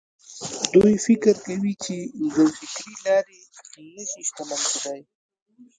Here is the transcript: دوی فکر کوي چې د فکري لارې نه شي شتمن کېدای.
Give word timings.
دوی 0.73 0.95
فکر 1.05 1.35
کوي 1.45 1.73
چې 1.83 1.95
د 2.35 2.37
فکري 2.57 2.93
لارې 3.05 3.39
نه 3.95 4.03
شي 4.11 4.21
شتمن 4.27 4.61
کېدای. 4.71 5.01